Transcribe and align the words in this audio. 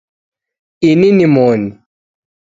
Ini 0.89 1.27
moni 1.35 1.67